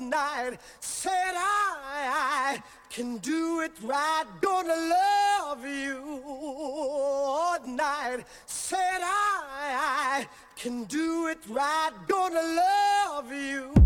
[0.00, 0.58] night.
[0.80, 4.24] Said I, I can do it right.
[4.40, 8.24] Gonna love you all night.
[8.46, 11.92] Said I, I can do it right.
[12.08, 13.79] Gonna love you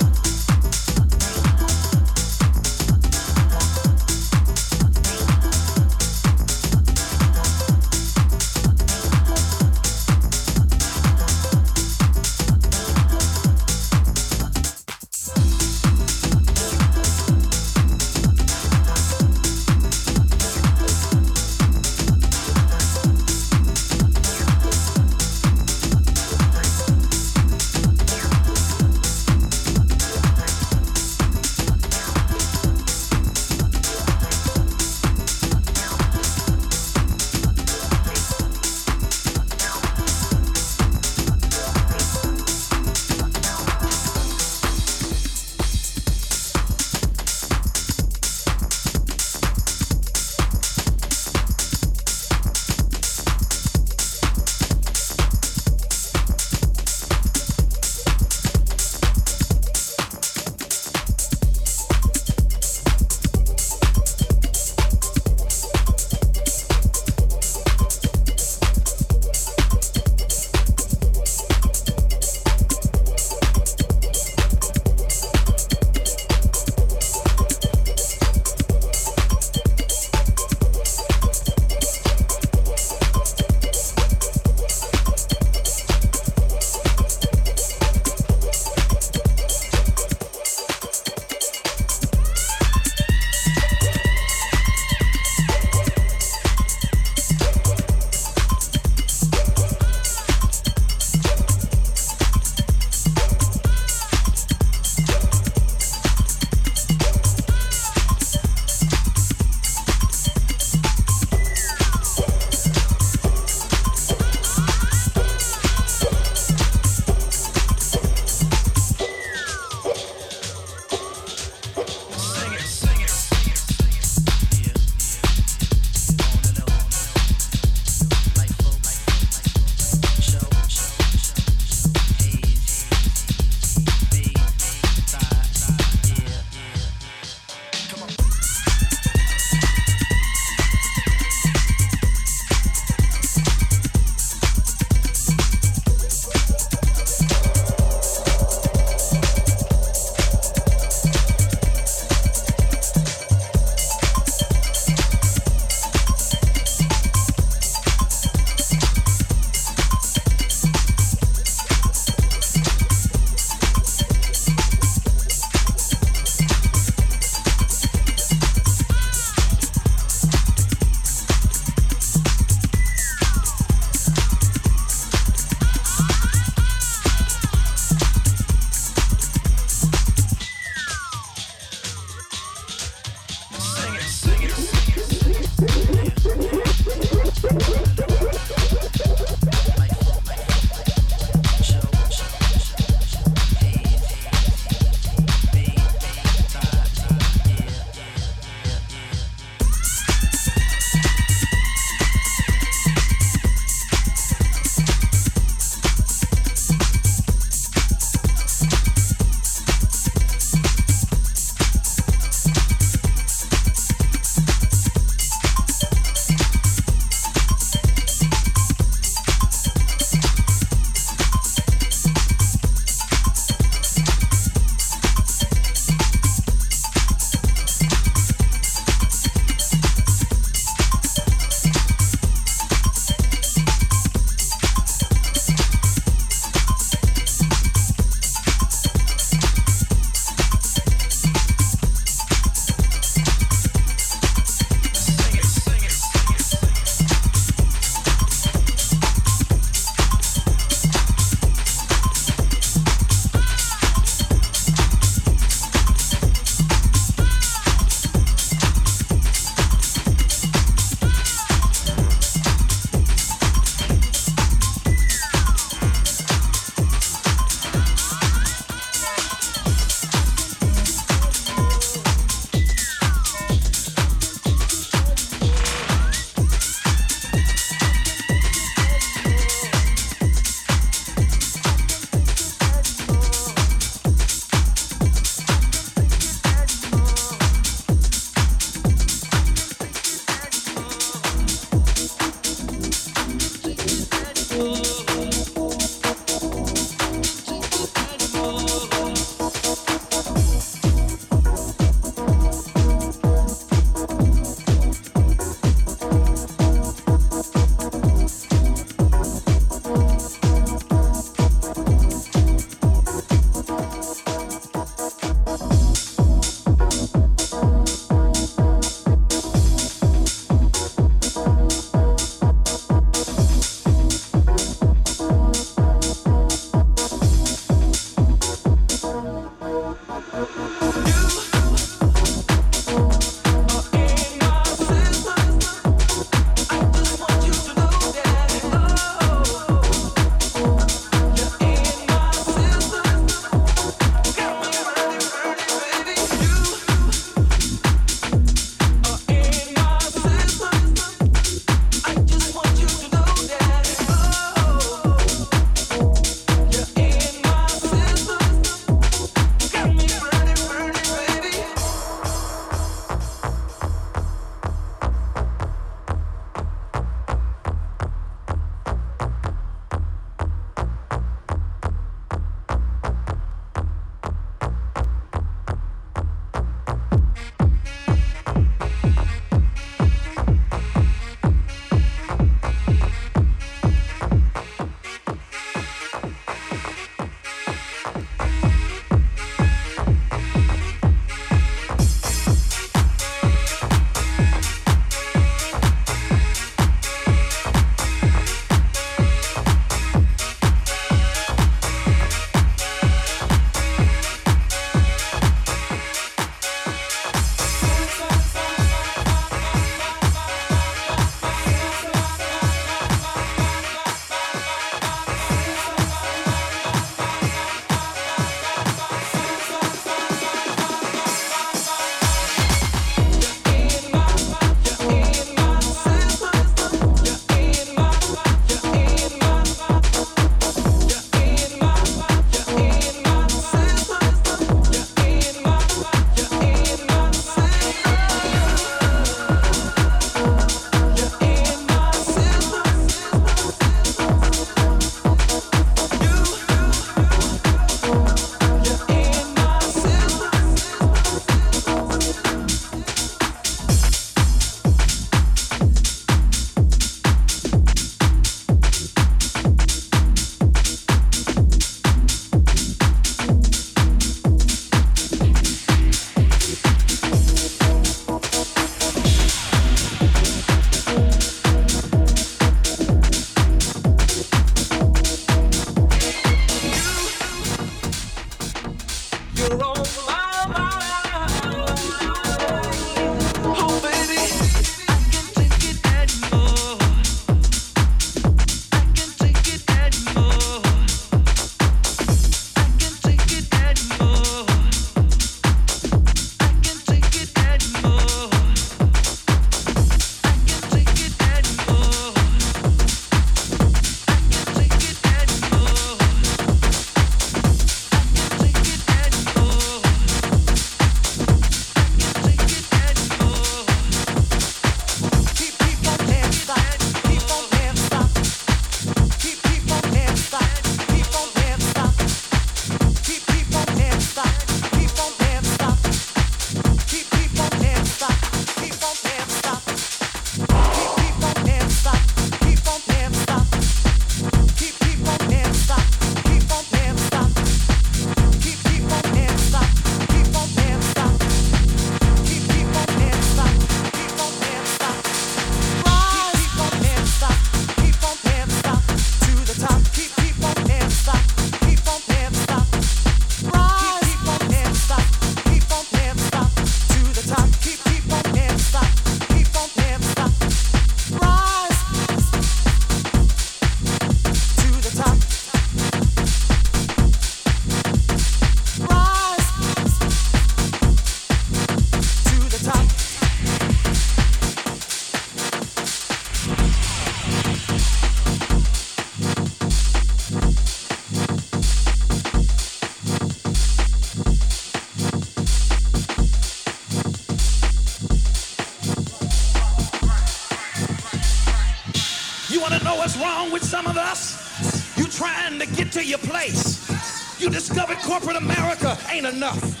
[598.32, 600.00] corporate America ain't enough.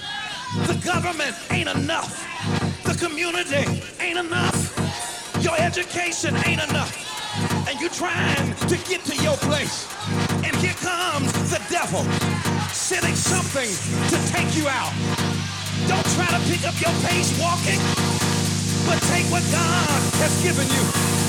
[0.66, 2.16] The government ain't enough.
[2.82, 4.56] The community ain't enough.
[5.42, 6.96] Your education ain't enough.
[7.68, 9.86] And you're trying to get to your place.
[10.46, 12.04] And here comes the devil
[12.72, 13.68] sending something
[14.08, 14.94] to take you out.
[15.86, 17.80] Don't try to pick up your pace walking,
[18.88, 21.21] but take what God has given you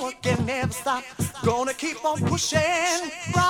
[0.00, 1.04] working, never stop.
[1.44, 2.60] Gonna keep on pushing,
[3.34, 3.49] rise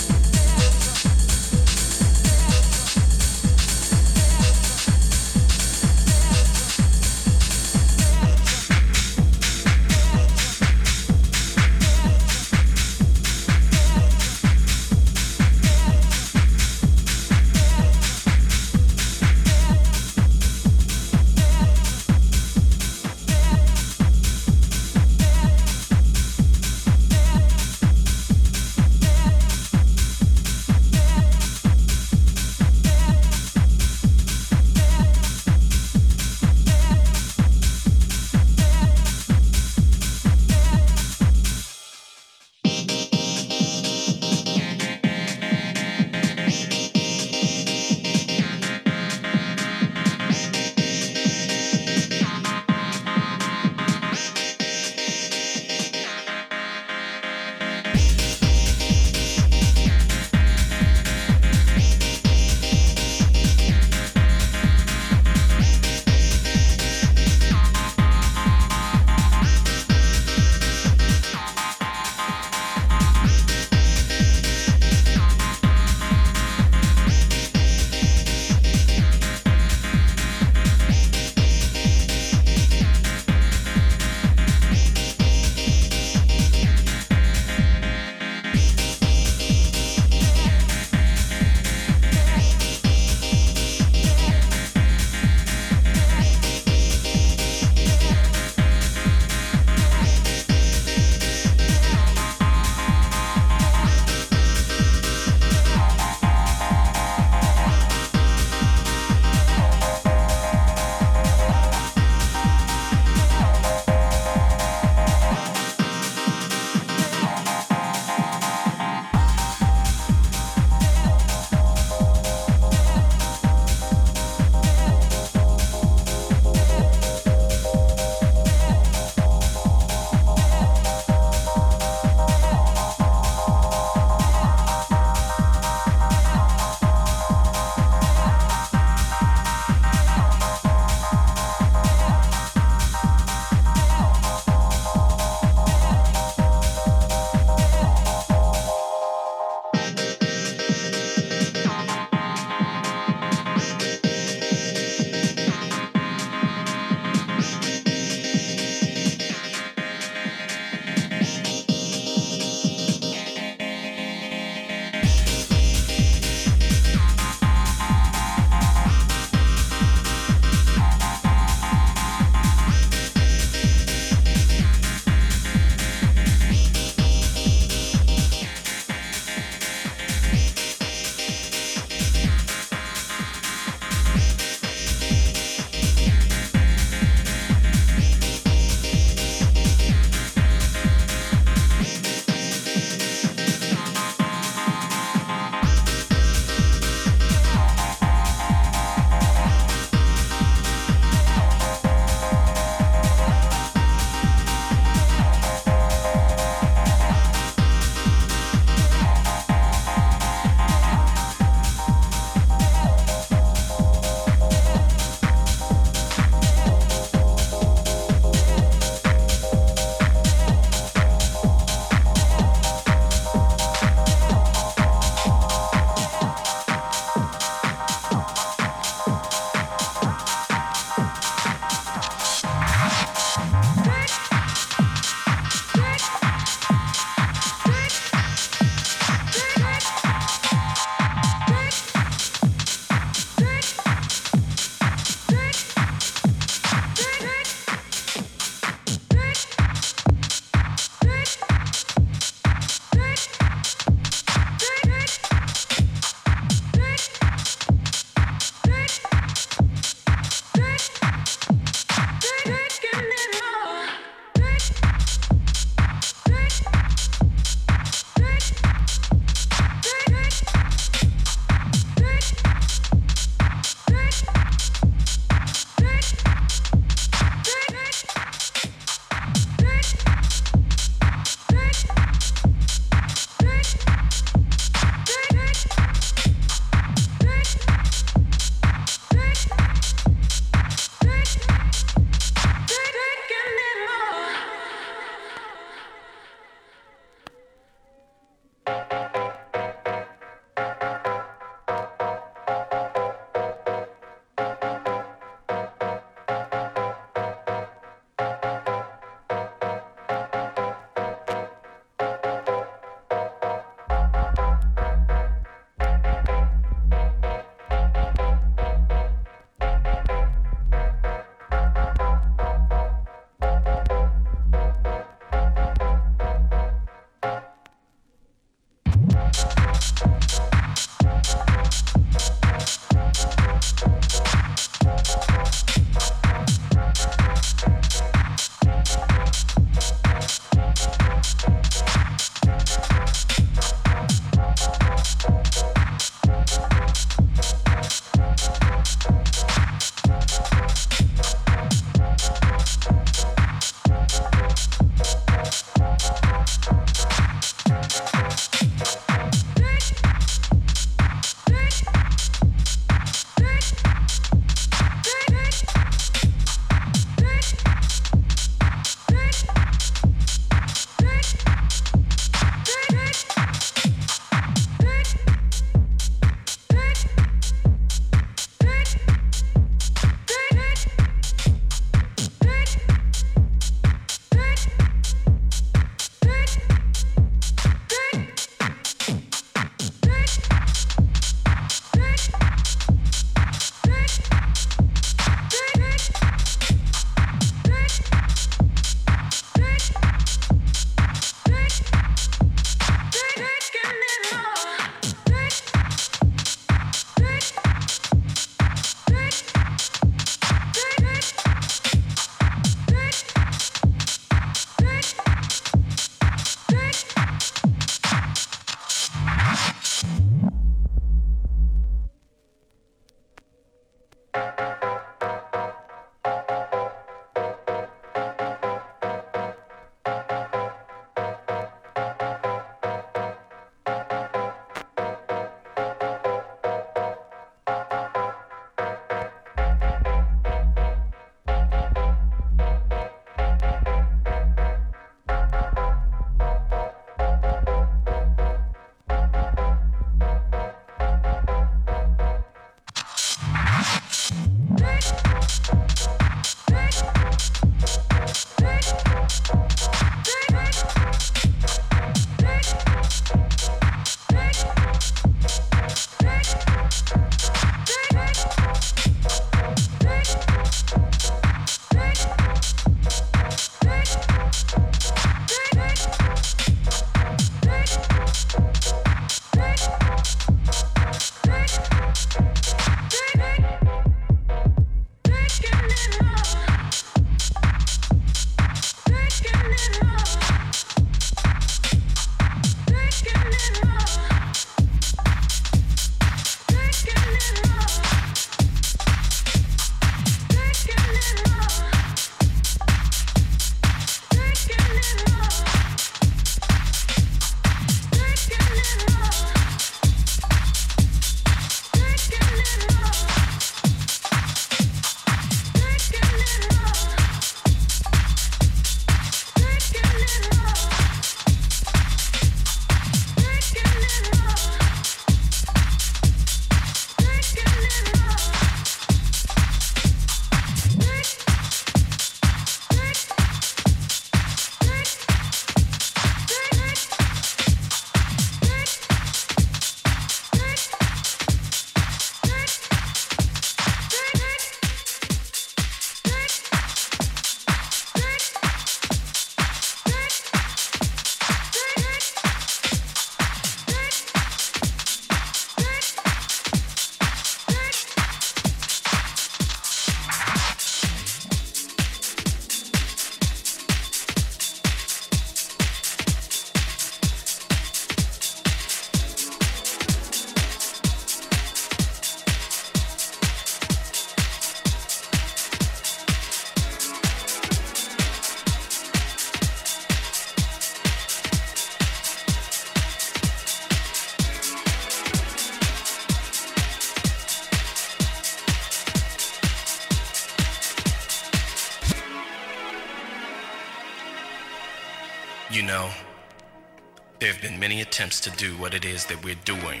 [597.92, 600.00] many attempts to do what it is that we're doing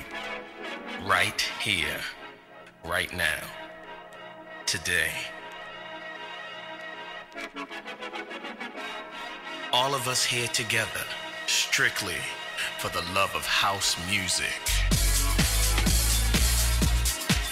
[1.04, 2.00] right here,
[2.86, 3.42] right now,
[4.64, 5.10] today.
[9.74, 11.04] All of us here together,
[11.46, 12.16] strictly
[12.78, 14.62] for the love of house music.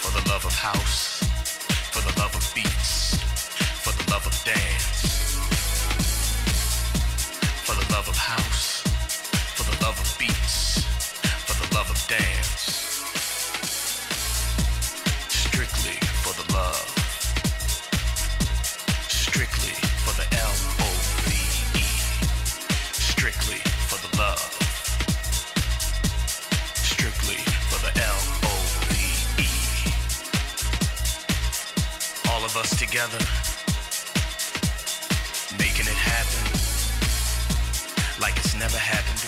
[0.01, 1.19] For the love of house,
[1.91, 3.15] for the love of beats,
[3.83, 5.35] for the love of dance,
[7.63, 8.80] for the love of house
[9.81, 10.83] the love of beats,
[11.45, 12.61] for the love of dance.
[15.27, 16.87] Strictly for the love.
[19.09, 20.53] Strictly for the L
[20.85, 20.89] O
[21.25, 21.29] V
[21.79, 21.83] E.
[22.93, 24.53] Strictly for the love.
[26.75, 28.53] Strictly for the L O
[28.89, 28.93] V
[29.41, 29.49] E.
[32.29, 33.19] All of us together,
[35.57, 36.61] making it happen
[38.21, 39.20] like it's never happened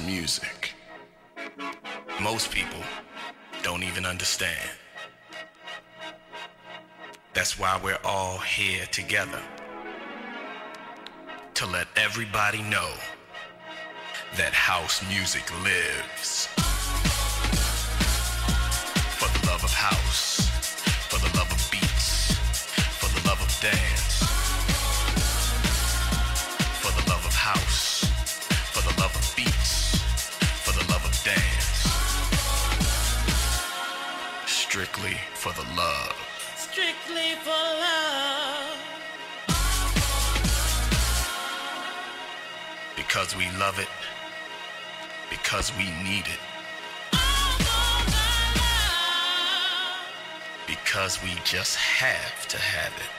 [0.00, 0.74] music.
[2.20, 2.80] Most people
[3.62, 4.70] don't even understand.
[7.34, 9.40] That's why we're all here together.
[11.54, 12.90] To let everybody know
[14.36, 16.46] that house music lives.
[19.18, 20.48] For the love of house,
[21.08, 22.34] for the love of beats,
[23.00, 24.18] for the love of dance
[26.80, 28.04] for the love of house,
[28.72, 29.77] for the love of beats,
[35.48, 36.14] for the love.
[36.56, 38.76] Strictly for love.
[42.96, 43.88] Because we love it,
[45.30, 46.40] because we need it,
[50.66, 53.12] because we just have to have it.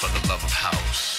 [0.00, 1.09] For the love of house,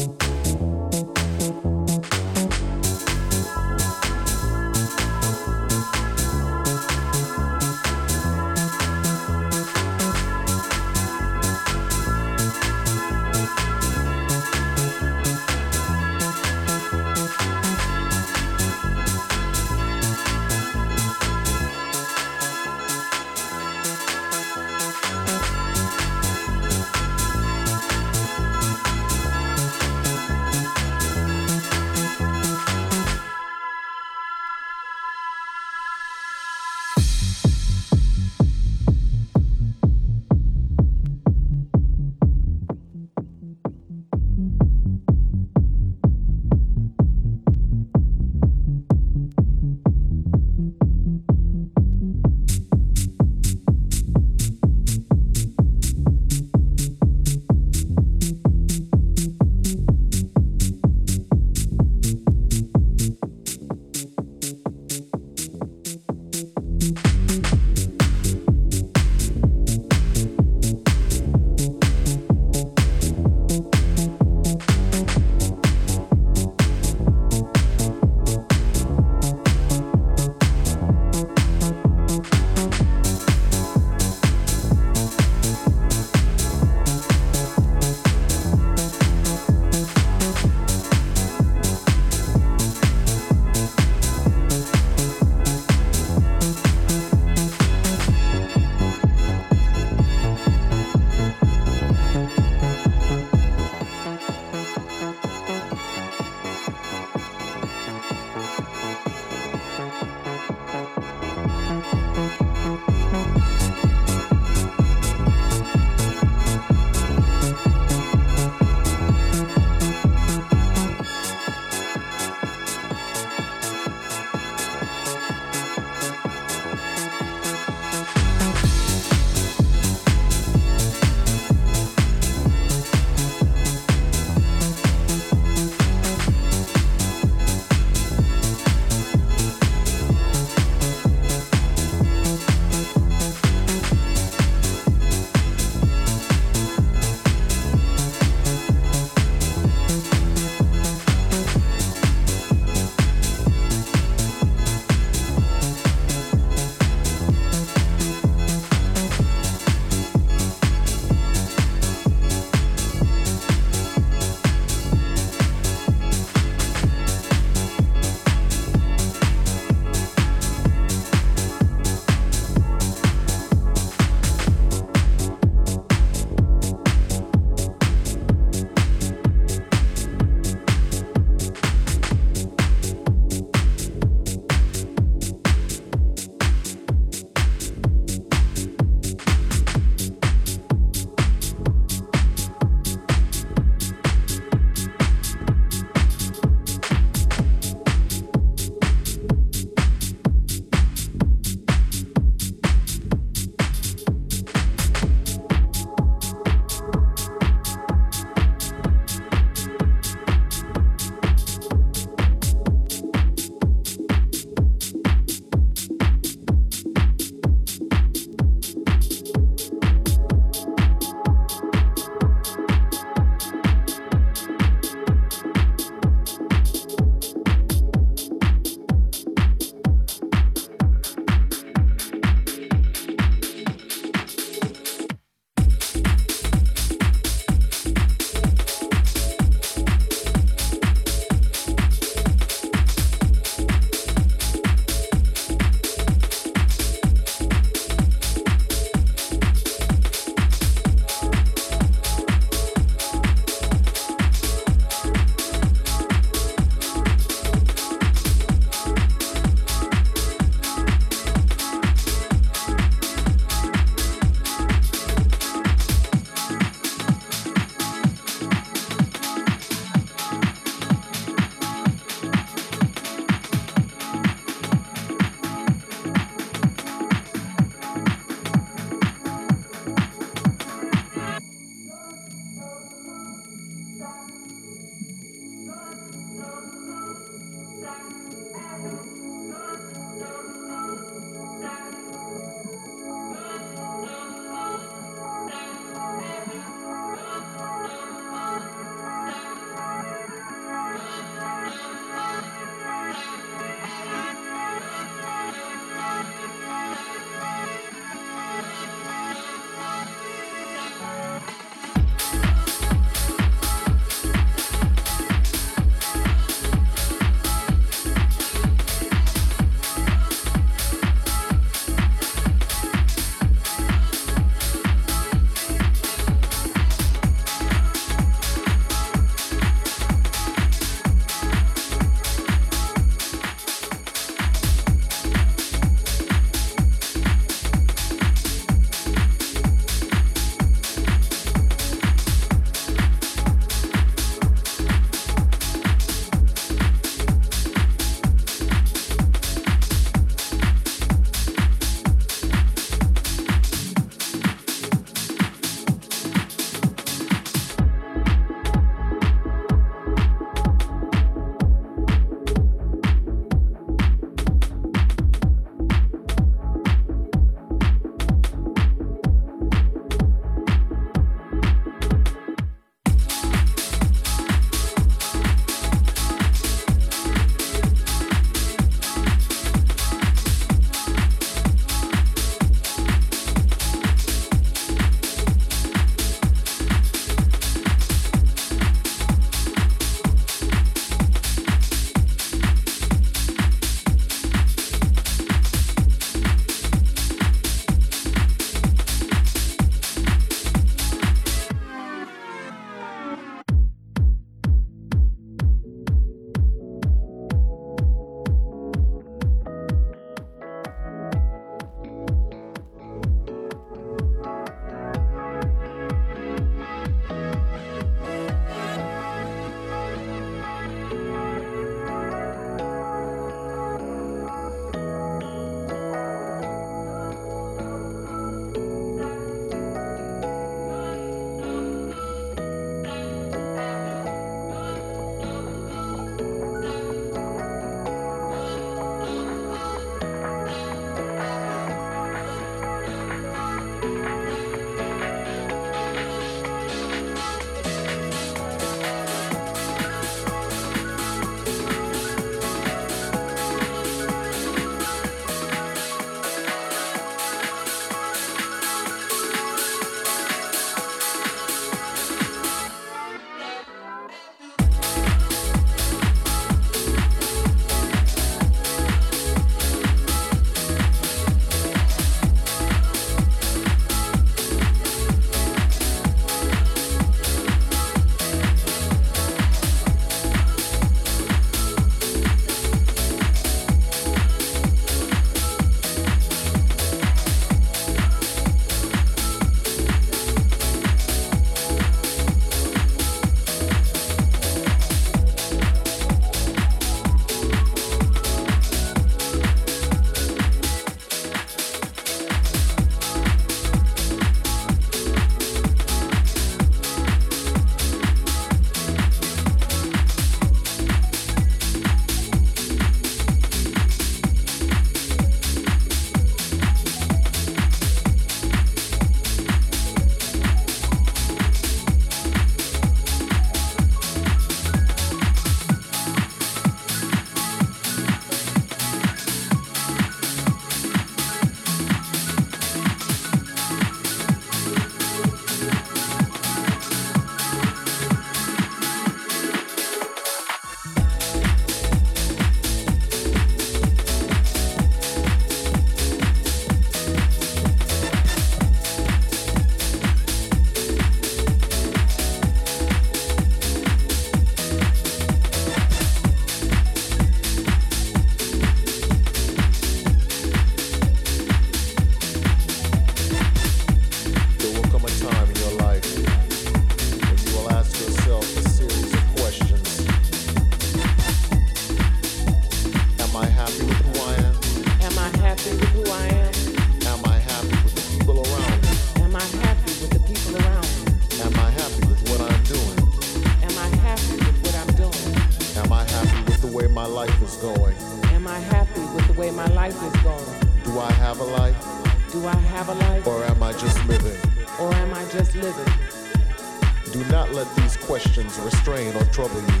[598.40, 600.00] questions restrain or trouble you.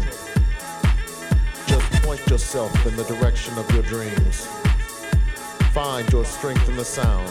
[1.66, 4.46] Just point yourself in the direction of your dreams.
[5.74, 7.30] Find your strength in the sound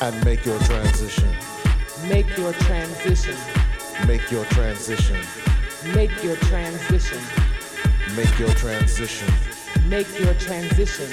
[0.00, 1.28] and make your transition.
[2.08, 3.36] Make your transition.
[4.06, 5.20] Make your transition.
[5.94, 7.20] Make your transition.
[8.16, 9.28] Make your transition.
[9.86, 11.12] Make your transition.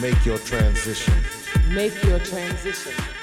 [0.00, 1.14] Make your transition.
[1.68, 3.15] Make your transition.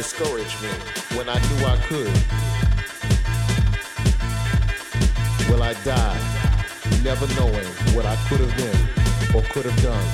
[0.00, 0.70] Discourage me
[1.14, 2.14] when I knew I could?
[5.50, 6.18] Will I die
[7.04, 10.06] never knowing what I could have been or could have done?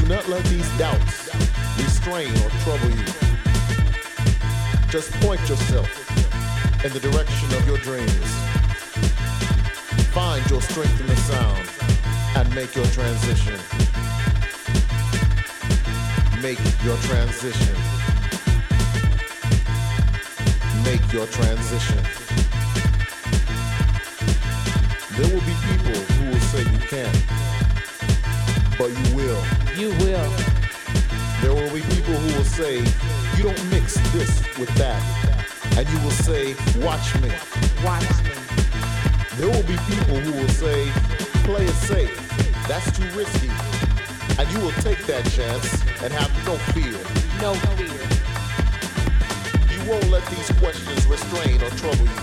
[0.00, 1.34] Do not let these doubts
[1.76, 3.04] restrain or trouble you.
[4.88, 5.90] Just point yourself
[6.84, 7.15] in the direction
[20.82, 22.02] Make your transition.
[25.14, 27.22] There will be people who will say you can't,
[28.76, 29.40] but you will.
[29.76, 30.32] You will.
[31.40, 32.78] There will be people who will say
[33.36, 35.00] you don't mix this with that,
[35.76, 37.30] and you will say, watch me.
[37.84, 38.32] Watch me.
[39.36, 40.90] There will be people who will say,
[41.44, 42.66] play it safe.
[42.66, 43.50] That's too risky.
[44.36, 47.25] And you will take that chance and have no fear.
[47.40, 47.86] No fear.
[49.70, 52.20] You won't let these questions restrain or trouble you.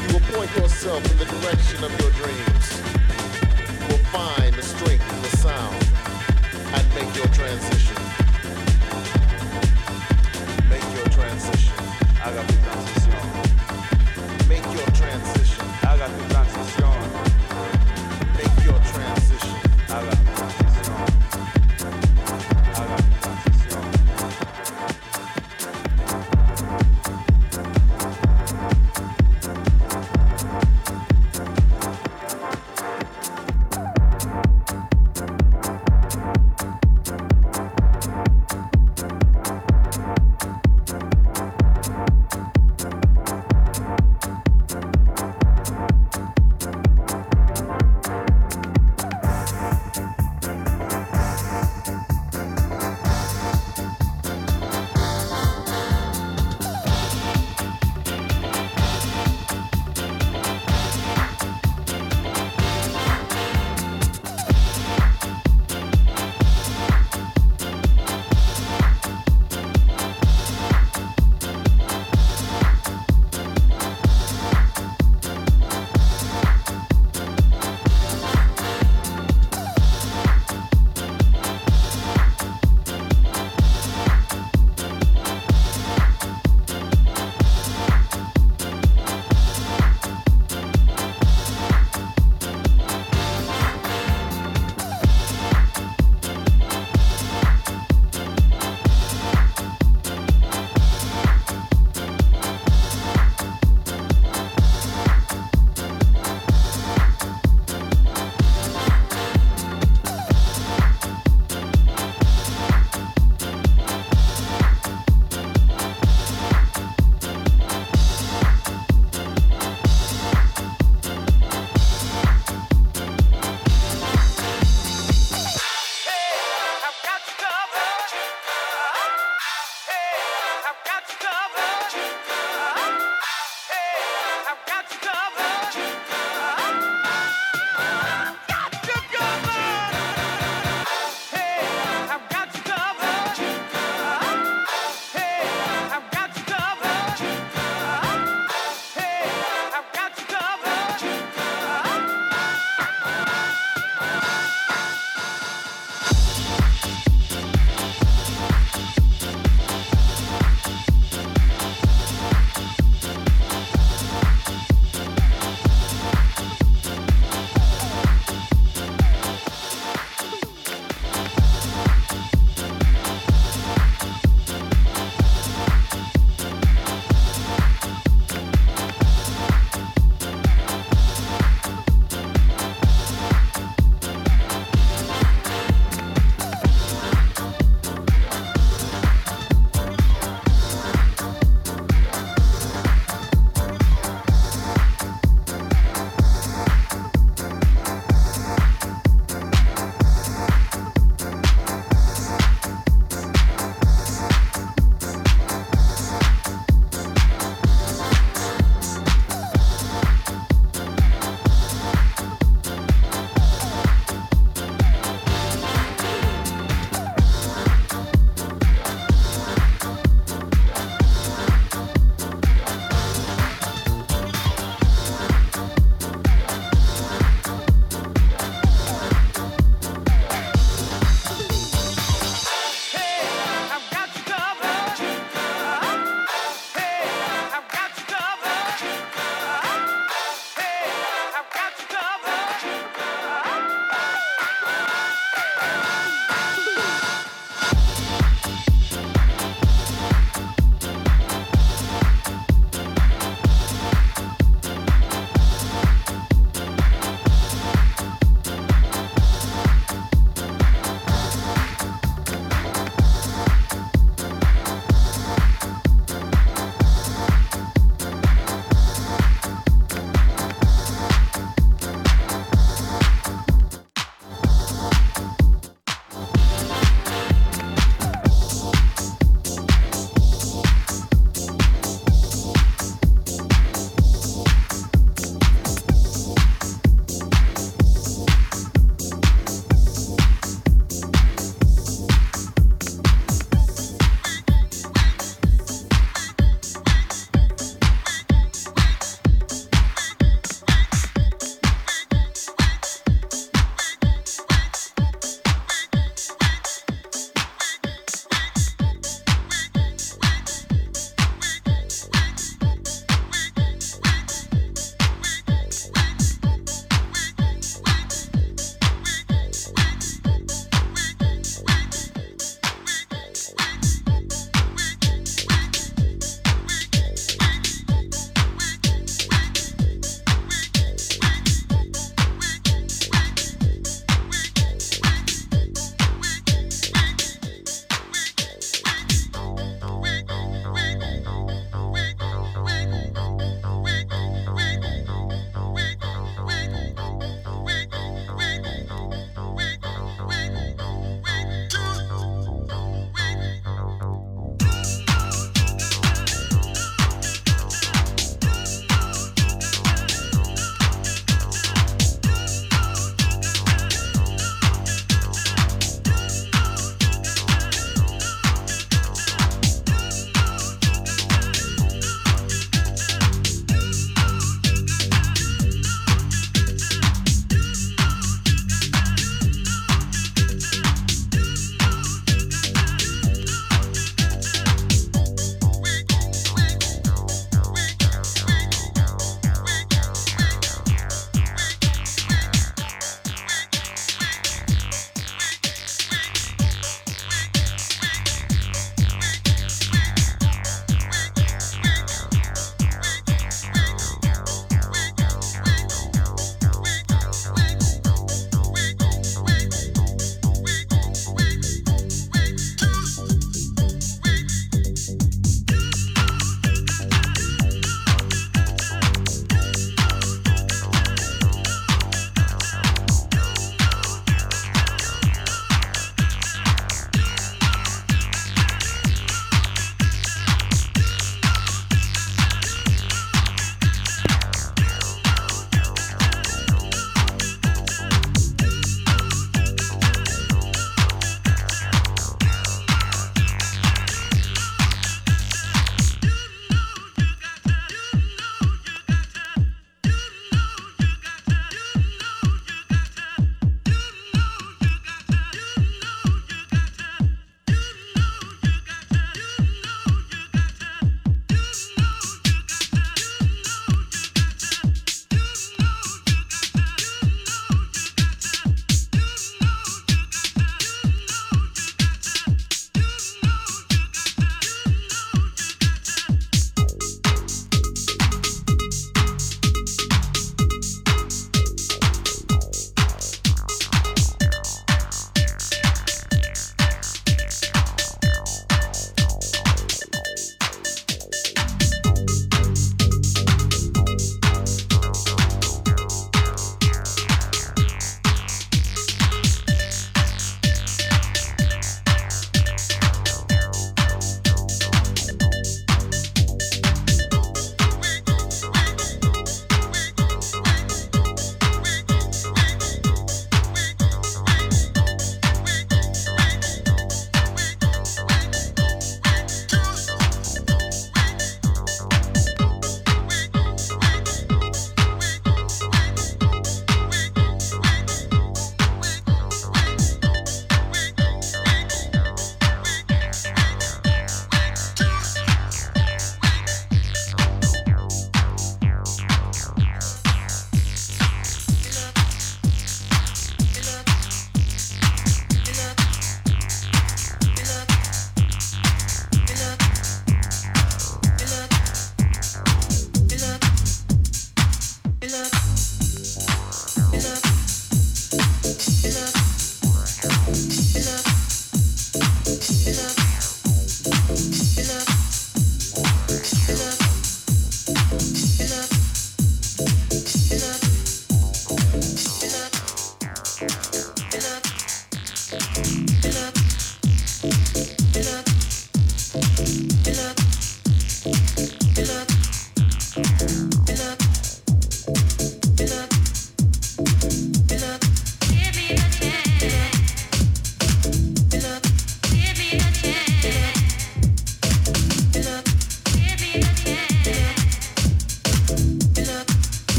[0.00, 2.11] You will point yourself in the direction of your